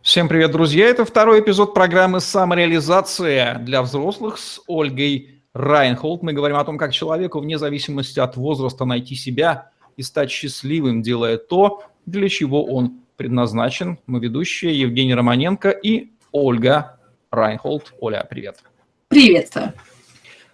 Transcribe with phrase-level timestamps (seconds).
[0.00, 0.86] Всем привет, друзья!
[0.86, 6.22] Это второй эпизод программы «Самореализация для взрослых» с Ольгой Райнхолд.
[6.22, 11.02] Мы говорим о том, как человеку вне зависимости от возраста найти себя и стать счастливым,
[11.02, 13.98] делая то, для чего он предназначен.
[14.06, 17.00] Мы ведущие Евгений Романенко и Ольга
[17.32, 17.92] Райнхолд.
[18.00, 18.62] Оля, привет!
[19.08, 19.72] Приветствую!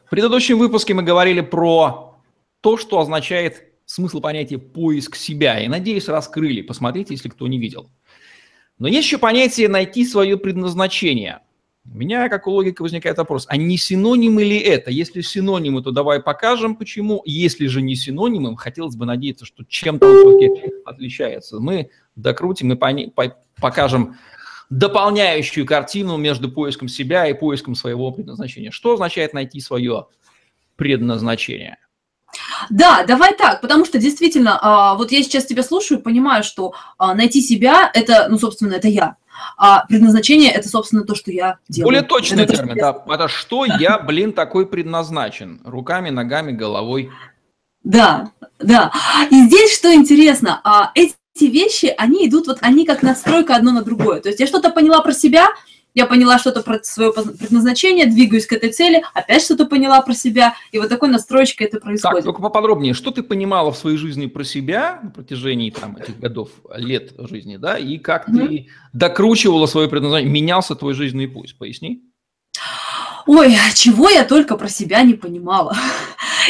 [0.06, 2.18] В предыдущем выпуске мы говорили про
[2.62, 5.60] то, что означает смысл понятия «поиск себя».
[5.60, 6.62] И, надеюсь, раскрыли.
[6.62, 7.90] Посмотрите, если кто не видел.
[8.84, 11.40] Но есть еще понятие «найти свое предназначение».
[11.90, 14.90] У меня, как у логика, возникает вопрос, а не синонимы ли это?
[14.90, 17.22] Если синонимы, то давай покажем, почему.
[17.24, 21.60] Если же не синонимы, хотелось бы надеяться, что чем-то все-таки отличается.
[21.60, 24.16] Мы докрутим и пони- по- покажем
[24.68, 28.70] дополняющую картину между поиском себя и поиском своего предназначения.
[28.70, 30.08] Что означает найти свое
[30.76, 31.78] предназначение?
[32.70, 37.14] Да, давай так, потому что действительно, а, вот я сейчас тебя слушаю, понимаю, что а,
[37.14, 39.16] найти себя– это, ну, собственно, это я.
[39.56, 41.88] А предназначение– это, собственно, то, что я делаю.
[41.88, 43.02] Более точный это термин, да.
[43.06, 45.60] Это что я, блин, такой предназначен?
[45.64, 47.10] Руками, ногами, головой.
[47.82, 48.92] Да, да.
[49.30, 54.20] И здесь что интересно, эти вещи, они идут, вот они как настройка одно на другое.
[54.20, 55.48] То есть я что-то поняла про себя–
[55.94, 60.54] я поняла что-то про свое предназначение, двигаюсь к этой цели, опять что-то поняла про себя,
[60.72, 62.16] и вот такой настроечкой это происходит.
[62.16, 66.18] Так, только поподробнее, что ты поняла в своей жизни про себя на протяжении там, этих
[66.18, 72.02] годов, лет жизни, да, и как ты докручивала свое предназначение, менялся твой жизненный путь, поясни.
[73.26, 75.76] Ой, чего я только про себя не понимала.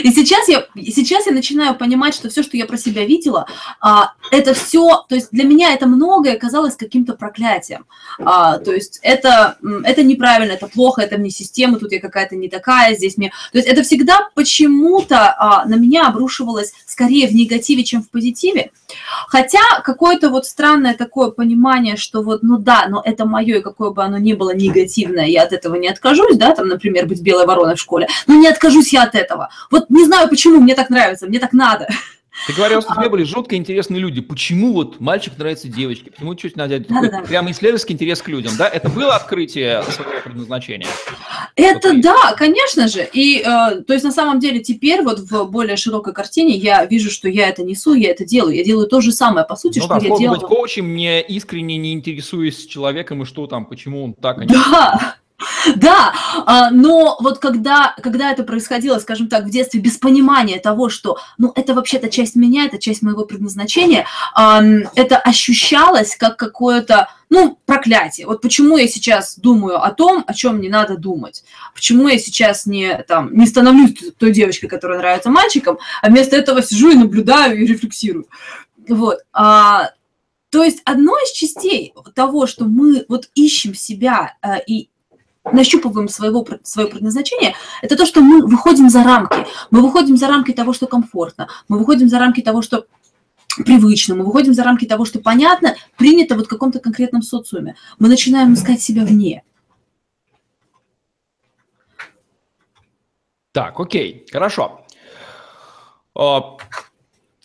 [0.02, 3.46] И сейчас я, сейчас я начинаю понимать, что все, что я про себя видела,
[3.80, 7.86] а, это все, то есть для меня это многое казалось каким-то проклятием.
[8.18, 12.48] А, то есть это, это неправильно, это плохо, это мне система, тут я какая-то не
[12.48, 13.30] такая, здесь мне...
[13.52, 18.70] То есть это всегда почему-то а, на меня обрушивалось скорее в негативе, чем в позитиве.
[19.28, 23.90] Хотя какое-то вот странное такое понимание, что вот, ну да, но это мое, и какое
[23.90, 27.46] бы оно ни было негативное, я от этого не откажусь, да, там, например, быть белой
[27.46, 29.50] вороной в школе, но не откажусь я от этого.
[29.70, 31.88] Вот вот не знаю почему, мне так нравится, мне так надо.
[32.46, 34.20] Ты говорил, что тебе были жутко интересные люди.
[34.20, 36.10] Почему вот мальчик нравится девочке?
[36.10, 37.20] Почему чуть надо да, да, да.
[37.20, 38.68] прямо исследовательский интерес к людям, да?
[38.68, 40.88] Это было открытие своего предназначения?
[41.54, 43.08] Это вот да, конечно же.
[43.12, 43.42] И э,
[43.86, 47.48] то есть на самом деле теперь вот в более широкой картине я вижу, что я
[47.48, 48.56] это несу, я это делаю.
[48.56, 50.40] Я делаю то же самое, по сути, ну, что да, я делаю.
[50.40, 54.48] быть коучем, не искренне не интересуясь человеком и что там, почему он так, а не
[54.48, 55.16] Да,
[55.76, 56.12] да,
[56.46, 61.18] а, но вот когда, когда это происходило, скажем так, в детстве, без понимания того, что,
[61.38, 68.26] ну, это вообще-то часть меня, это часть моего предназначения, это ощущалось как какое-то, ну, проклятие.
[68.26, 71.44] Вот почему я сейчас думаю о том, о чем не надо думать.
[71.74, 76.62] Почему я сейчас не, там, не становлюсь той девочкой, которая нравится мальчикам, а вместо этого
[76.62, 78.26] сижу и наблюдаю и рефлексирую.
[78.88, 79.18] Вот.
[79.32, 79.90] А,
[80.50, 84.88] то есть одно из частей того, что мы вот ищем себя э, и
[85.52, 89.46] нащупываем своего, свое предназначение, это то, что мы выходим за рамки.
[89.70, 92.86] Мы выходим за рамки того, что комфортно, мы выходим за рамки того, что
[93.64, 97.76] привычно, мы выходим за рамки того, что понятно, принято вот в каком-то конкретном социуме.
[97.98, 99.42] Мы начинаем искать себя вне.
[103.52, 104.84] Так, окей, хорошо.
[106.16, 106.56] А,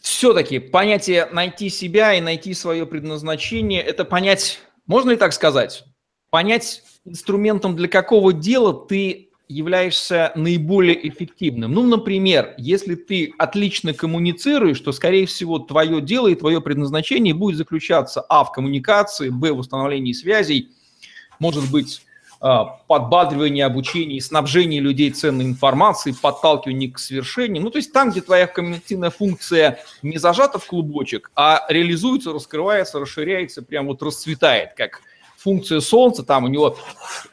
[0.02, 5.86] Все-таки понятие найти себя и найти свое предназначение– это понять, можно ли так сказать,
[6.30, 11.72] понять инструментом для какого дела ты являешься наиболее эффективным.
[11.72, 17.58] Ну, например, если ты отлично коммуницируешь, то, скорее всего, твое дело и твое предназначение будет
[17.58, 20.70] заключаться, а, в коммуникации, б, в установлении связей,
[21.40, 22.04] может быть,
[22.42, 27.64] а, подбадривание, обучение, снабжение людей ценной информацией, подталкивание к свершению.
[27.64, 33.00] Ну, то есть там, где твоя коммуникативная функция не зажата в клубочек, а реализуется, раскрывается,
[33.00, 35.02] расширяется, прям вот расцветает, как
[35.40, 36.78] функция Солнца, там у него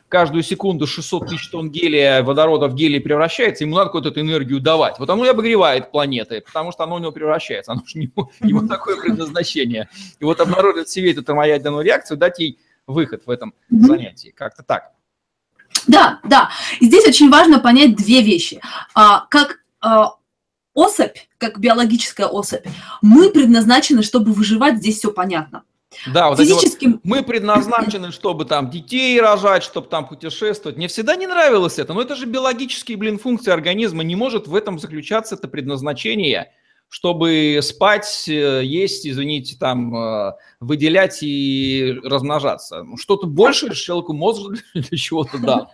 [0.09, 4.99] каждую секунду 600 тысяч тонн гелия, водорода в гелий превращается, ему надо какую-то энергию давать.
[4.99, 8.67] Вот оно и обогревает планеты, потому что оно у него превращается, оно же ему, ему
[8.69, 9.89] такое предназначение.
[10.21, 14.33] И вот обнаружить в себе эту термоядерную реакцию, дать ей выход в этом занятии.
[14.35, 14.93] Как-то так.
[15.87, 16.51] Да, да.
[16.81, 18.61] Здесь очень важно понять две вещи.
[18.95, 20.13] А, как а,
[20.75, 22.65] особь, как биологическая особь,
[23.03, 25.65] мы предназначены, чтобы выживать, здесь все понятно.
[26.07, 26.93] Да, вот физическим...
[26.93, 30.77] вот, мы предназначены, чтобы там детей рожать, чтобы там путешествовать.
[30.77, 34.03] Мне всегда не нравилось это, но это же биологические, блин, функции организма.
[34.03, 36.53] Не может в этом заключаться это предназначение
[36.89, 42.83] чтобы спать, э, есть, извините, там, э, выделять и размножаться.
[42.83, 45.71] Ну, что-то больше человеку мозг для чего-то да.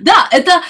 [0.00, 0.62] Да, это,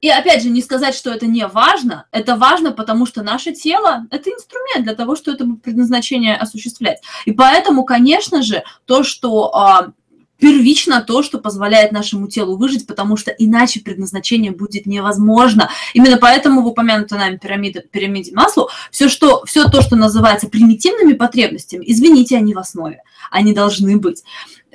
[0.00, 4.06] и опять же, не сказать, что это не важно, это важно, потому что наше тело–
[4.10, 7.02] это инструмент для того, чтобы это предназначение осуществлять.
[7.24, 9.92] И поэтому, конечно же, то, что
[10.38, 15.70] первично то, что позволяет нашему телу выжить, потому что иначе предназначение будет невозможно.
[15.92, 21.12] Именно поэтому в упомянутой нами пирамиде, пирамиде Маслу все, что, все то, что называется примитивными
[21.12, 24.24] потребностями, извините, они в основе, они должны быть.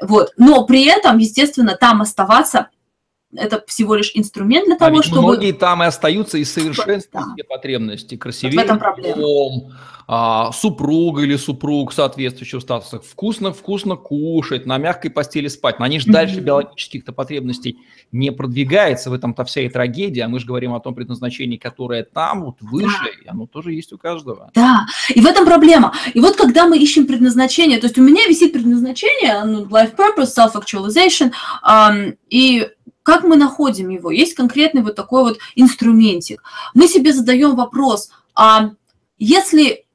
[0.02, 0.34] Вот.
[0.38, 2.70] Но при этом, естественно, там оставаться
[3.34, 5.22] это всего лишь инструмент для того, а чтобы...
[5.22, 7.44] Многие там и остаются и совершенствуют да.
[7.50, 8.16] потребности.
[8.16, 9.16] Красивее вот в этом проблема.
[9.16, 9.72] дом,
[10.08, 15.80] а, супруга или супруг соответствующего статуса, вкусно-вкусно кушать, на мягкой постели спать.
[15.80, 16.12] Но они же mm-hmm.
[16.12, 17.80] дальше биологических-то потребностей
[18.12, 19.10] не продвигается.
[19.10, 20.24] В этом-то вся и трагедия.
[20.24, 23.24] А мы же говорим о том предназначении, которое там, вот выше, да.
[23.24, 24.52] и оно тоже есть у каждого.
[24.54, 25.94] Да, и в этом проблема.
[26.14, 30.30] И вот когда мы ищем предназначение, то есть у меня висит предназначение, ну, life purpose,
[30.38, 31.32] self-actualization,
[31.68, 32.68] um, и
[33.06, 34.10] как мы находим его?
[34.10, 36.42] Есть конкретный вот такой вот инструментик.
[36.74, 38.72] Мы себе задаем вопрос, а
[39.20, 39.86] если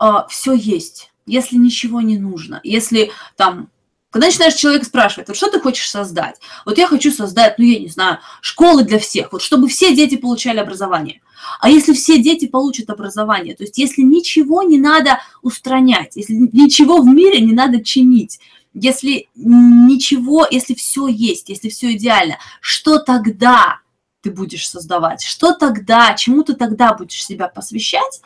[0.00, 3.70] а, все есть, если ничего не нужно, если там
[4.10, 6.40] когда начинаешь человека спрашивать, вот что ты хочешь создать?
[6.64, 10.16] Вот я хочу создать, ну я не знаю, школы для всех, вот чтобы все дети
[10.16, 11.20] получали образование.
[11.60, 17.00] А если все дети получат образование, то есть если ничего не надо устранять, если ничего
[17.00, 18.40] в мире не надо чинить,
[18.74, 23.80] если ничего, если все есть, если все идеально, что тогда
[24.20, 25.22] ты будешь создавать?
[25.22, 28.20] Что тогда, чему ты тогда будешь себя посвящать?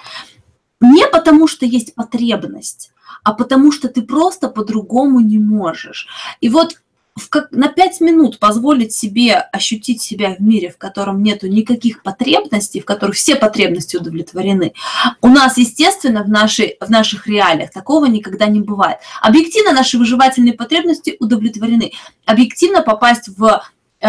[0.81, 2.91] Не потому, что есть потребность,
[3.23, 6.09] а потому что ты просто по-другому не можешь.
[6.41, 6.81] И вот
[7.29, 12.81] как, на пять минут позволить себе ощутить себя в мире, в котором нету никаких потребностей,
[12.81, 14.73] в которых все потребности удовлетворены,
[15.21, 18.99] у нас, естественно, в, нашей, в наших реалиях такого никогда не бывает.
[19.21, 21.93] Объективно наши выживательные потребности удовлетворены.
[22.25, 23.63] Объективно попасть в
[24.01, 24.09] э,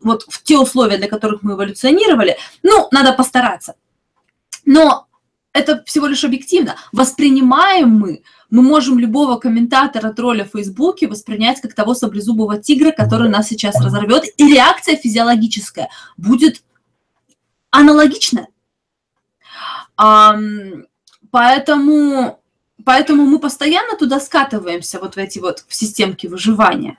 [0.00, 3.74] вот в те условия, для которых мы эволюционировали, ну, надо постараться.
[4.64, 5.06] Но
[5.52, 6.76] это всего лишь объективно.
[6.92, 8.22] Воспринимаем мы
[8.52, 13.82] мы можем любого комментатора тролля в Фейсбуке воспринять как того саблезубого тигра, который нас сейчас
[13.82, 15.88] разорвет, и реакция физиологическая
[16.18, 16.62] будет
[17.70, 18.48] аналогичная.
[21.30, 22.40] Поэтому,
[22.84, 26.98] поэтому мы постоянно туда скатываемся, вот в эти вот в системки выживания.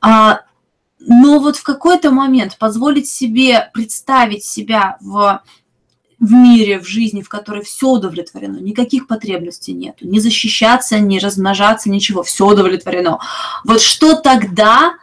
[0.00, 0.40] А,
[0.98, 5.40] но вот в какой-то момент позволить себе представить себя в
[6.20, 11.88] в мире, в жизни, в которой все удовлетворено, никаких потребностей нету, не защищаться, не размножаться,
[11.90, 13.18] ничего, все удовлетворено.
[13.64, 14.94] Вот что тогда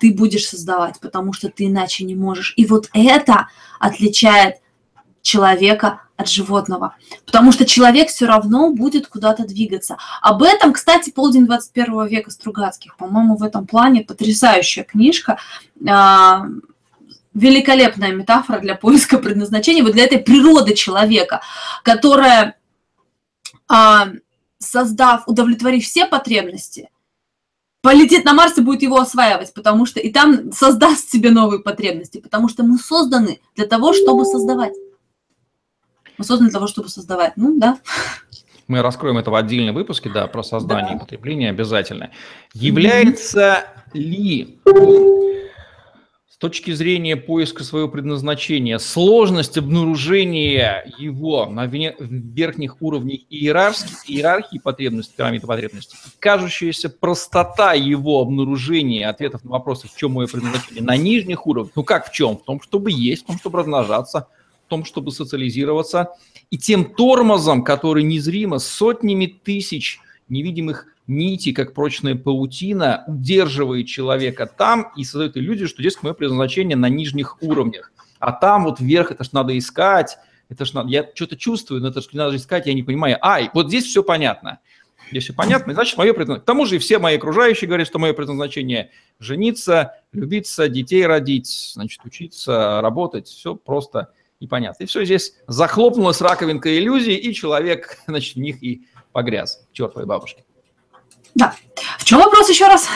[0.00, 2.54] ты будешь создавать, потому что ты иначе не можешь.
[2.56, 4.56] И вот это отличает
[5.22, 6.94] человека от животного.
[7.26, 9.96] Потому что человек все равно будет куда-то двигаться.
[10.22, 12.96] Об этом, кстати, «Полдень 21 века» Стругацких.
[12.96, 15.38] По-моему, в этом плане потрясающая книжка.
[17.34, 21.40] Великолепная метафора для поиска предназначения, вот для этой природы человека,
[21.82, 22.56] которая,
[23.68, 24.08] а,
[24.58, 26.90] создав, удовлетворив все потребности,
[27.84, 32.18] полетит на Марс и будет его осваивать, потому что и там создаст себе новые потребности,
[32.18, 34.72] потому что мы созданы для того, чтобы создавать.
[36.16, 37.34] Мы созданы для того, чтобы создавать.
[37.36, 37.78] Ну, да.
[38.68, 40.96] Мы раскроем это в отдельном выпуске, да, про создание да.
[40.96, 42.10] и потребление обязательно.
[42.54, 43.98] Является mm-hmm.
[43.98, 44.58] ли
[46.44, 55.46] точки зрения поиска своего предназначения, сложность обнаружения его на верхних уровнях иерархии, иерархии потребностей, пирамиды
[55.46, 61.72] потребностей, кажущаяся простота его обнаружения ответов на вопросы, в чем мое предназначение, на нижних уровнях,
[61.76, 62.36] ну как в чем?
[62.36, 64.28] В том, чтобы есть, в том, чтобы размножаться,
[64.66, 66.10] в том, чтобы социализироваться,
[66.50, 74.92] и тем тормозом, который незримо сотнями тысяч невидимых нити, как прочная паутина, удерживает человека там
[74.96, 77.92] и создает иллюзию, что здесь мое предназначение на нижних уровнях.
[78.18, 80.18] А там вот вверх это ж надо искать,
[80.48, 83.18] это ж надо, я что-то чувствую, но это ж надо искать, я не понимаю.
[83.20, 84.60] Ай, вот здесь все понятно.
[85.10, 86.42] Здесь все понятно, значит, мое предназначение.
[86.42, 91.72] К тому же и все мои окружающие говорят, что мое предназначение– жениться, любиться, детей родить,
[91.74, 93.28] значит, учиться, работать.
[93.28, 94.84] Все просто и понятно.
[94.84, 99.66] И все здесь захлопнулась раковинка иллюзий, и человек, значит, в них и погряз.
[99.72, 100.44] Черт твоей бабушки.
[101.34, 101.54] Да.
[101.98, 102.88] В чем вопрос еще раз?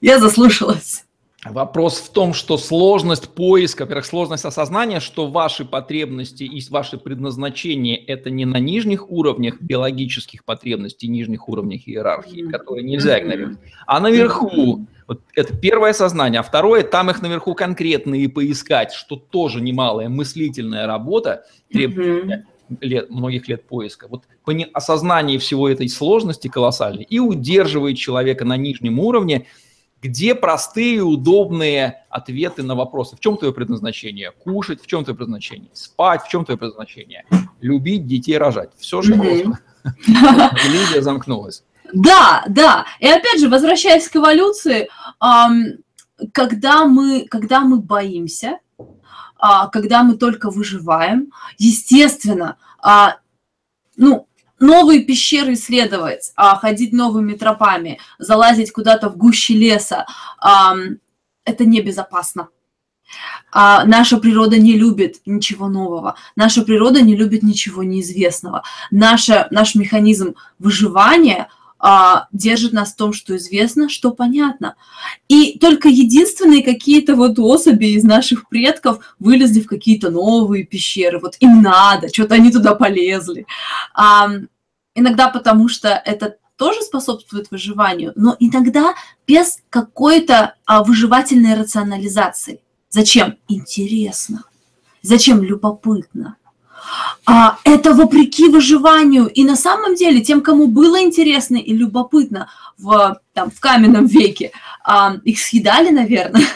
[0.00, 1.06] Я заслушалась.
[1.50, 7.96] Вопрос в том, что сложность поиска, во-первых, сложность осознания, что ваши потребности и ваши предназначения–
[8.06, 14.86] это не на нижних уровнях биологических потребностей, нижних уровнях иерархии, которые нельзя игнорировать, а наверху.
[15.06, 16.40] Вот это первое сознание.
[16.40, 22.44] А второе, там их наверху конкретные поискать, что тоже немалая мыслительная работа, требует
[22.80, 24.08] лет, многих лет поиска.
[24.08, 24.24] Вот
[24.72, 29.46] осознание всего этой сложности колоссальной и удерживает человека на нижнем уровне,
[30.02, 33.16] где простые, удобные ответы на вопросы.
[33.16, 34.30] В чем твое предназначение?
[34.30, 35.70] Кушать, в чем твое предназначение?
[35.72, 37.24] Спать, в чем твое предназначение?
[37.60, 38.70] Любить, детей рожать.
[38.78, 39.58] Все же просто.
[40.06, 41.64] Иллюзия замкнулась.
[41.92, 42.84] Да, да.
[43.00, 44.88] И опять же, возвращаясь к эволюции,
[46.32, 48.58] когда мы, когда мы боимся,
[49.38, 53.16] когда мы только выживаем, естественно, а,
[53.96, 54.28] ну,
[54.58, 60.06] новые пещеры исследовать, а, ходить новыми тропами, залазить куда-то в гуще леса,
[61.44, 62.48] это небезопасно.
[63.52, 66.16] А, наша природа не любит ничего нового.
[66.34, 68.62] Наша природа не любит ничего неизвестного.
[68.90, 74.76] Наша, наш механизм выживания а, держит нас в том, что известно, что понятно.
[75.28, 81.18] И только единственные какие-то вот особи из наших предков вылезли в какие-то новые пещеры.
[81.18, 83.46] Вот им надо, что-то они туда полезли.
[83.94, 84.30] А,
[84.94, 88.94] иногда потому что это тоже способствует выживанию, но иногда
[89.26, 92.60] без какой-то а, выживательной рационализации.
[92.88, 93.36] Зачем?
[93.48, 94.44] Интересно.
[95.02, 95.42] Зачем?
[95.42, 96.36] Любопытно.
[97.24, 99.26] А, это вопреки выживанию.
[99.26, 104.52] И на самом деле тем, кому было интересно и любопытно в, там, в каменном веке,
[104.84, 106.46] а, их съедали, наверное.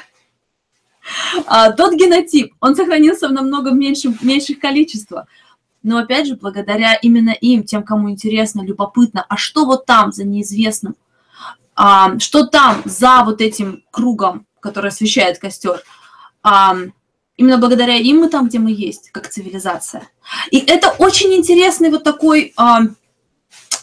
[1.46, 5.26] А, тот генотип, он сохранился в намного меньшем, меньших количествах.
[5.82, 10.24] Но опять же, благодаря именно им, тем, кому интересно, любопытно, а что вот там за
[10.24, 10.94] неизвестным,
[11.74, 15.82] а, что там за вот этим кругом, который освещает костер,
[16.42, 16.76] а,
[17.40, 20.02] именно благодаря им мы там, где мы есть, как цивилизация.
[20.50, 22.80] И это очень интересный вот такой, а,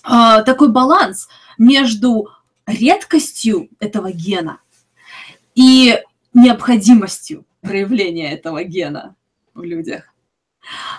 [0.03, 2.29] а, такой баланс между
[2.67, 4.59] редкостью этого гена
[5.55, 5.99] и
[6.35, 9.15] необходимостью проявления этого гена
[9.55, 10.13] в людях.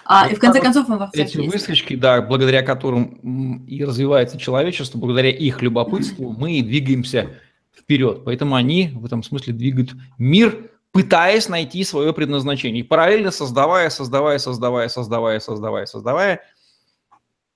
[0.04, 1.52] А, вот и в конце концов он во всех Эти есть.
[1.52, 7.30] выскочки, да, благодаря которым и развивается человечество, благодаря их любопытству мы двигаемся
[7.72, 8.24] вперед.
[8.24, 12.80] Поэтому они в этом смысле двигают мир пытаясь найти свое предназначение.
[12.80, 16.42] И параллельно создавая, создавая, создавая, создавая, создавая, создавая,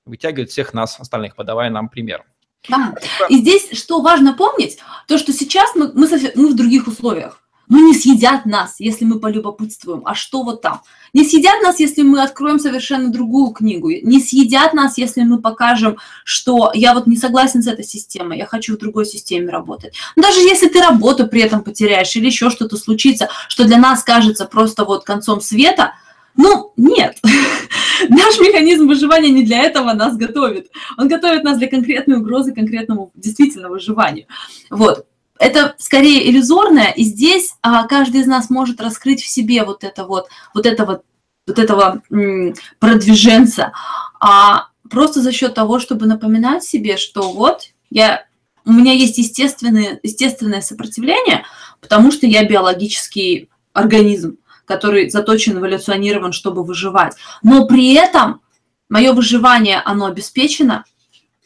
[0.05, 2.25] вытягивает всех нас, остальных, подавая нам пример.
[2.69, 2.95] Да.
[3.29, 7.42] И здесь что важно помнить, то, что сейчас мы, мы, мы в других условиях.
[7.69, 10.03] Ну, не съедят нас, если мы полюбопытствуем.
[10.05, 10.83] А что вот там?
[11.13, 13.91] Не съедят нас, если мы откроем совершенно другую книгу.
[13.91, 18.47] Не съедят нас, если мы покажем, что я вот не согласен с этой системой, я
[18.47, 19.95] хочу в другой системе работать.
[20.17, 24.03] Но даже если ты работу при этом потеряешь или еще что-то случится, что для нас
[24.03, 25.95] кажется просто вот концом света,
[26.37, 27.19] ну, нет.
[28.09, 30.71] Наш механизм выживания не для этого нас готовит.
[30.99, 34.27] Он готовит нас для конкретной угрозы, конкретному действительно выживанию.
[34.71, 35.07] Вот
[35.43, 40.07] это скорее иллюзорное, и здесь а, каждый из нас может раскрыть в себе вот это
[40.07, 41.03] вот, вот этого,
[41.49, 43.73] вот этого м, продвиженца,
[44.21, 48.25] а просто за счет того, чтобы напоминать себе, что вот я,
[48.65, 51.45] у меня есть естественное, естественное сопротивление,
[51.81, 57.17] потому что я биологический организм, который заточен, эволюционирован, чтобы выживать.
[57.43, 58.43] Но при этом
[58.89, 60.85] мое выживание, оно обеспечено,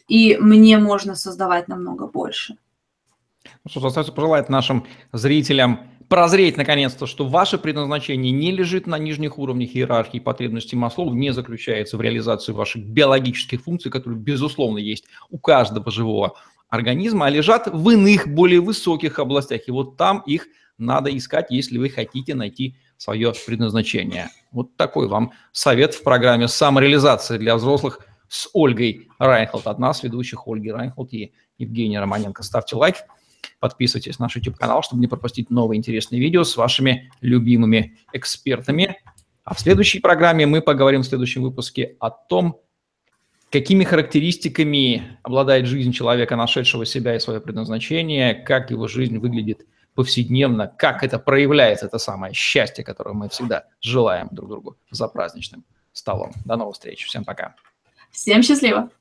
[0.07, 2.57] и мне можно создавать намного больше.
[3.67, 9.75] Что, остается пожелать нашим зрителям прозреть наконец-то, что ваше предназначение не лежит на нижних уровнях
[9.75, 15.91] иерархии потребностей Маслоу, не заключается в реализации ваших биологических функций, которые, безусловно, есть у каждого
[15.91, 16.35] живого
[16.69, 19.67] организма, а лежат в иных, более высоких областях.
[19.67, 20.47] И вот там их
[20.77, 24.29] надо искать, если вы хотите найти свое предназначение.
[24.51, 29.67] Вот такой вам совет в программе «Самореализация для взрослых» с Ольгой Райнхолд.
[29.67, 32.43] От нас, ведущих Ольги Райнхолд и Евгения Романенко.
[32.43, 32.95] Ставьте лайк.
[33.59, 38.97] Подписывайтесь на наш YouTube-канал, чтобы не пропустить новые интересные видео с вашими любимыми экспертами.
[39.43, 42.61] А в следующей программе мы поговорим в следующем выпуске о том,
[43.49, 49.65] какими характеристиками обладает жизнь человека, нашедшего себя и свое предназначение, как его жизнь выглядит
[49.95, 55.65] повседневно, как это проявляется, это самое счастье, которое мы всегда желаем друг другу за праздничным
[55.91, 56.33] столом.
[56.45, 57.05] До новых встреч.
[57.05, 57.55] Всем пока.
[58.11, 58.91] Всем счастливо.